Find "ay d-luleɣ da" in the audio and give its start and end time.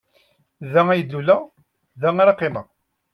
0.89-2.09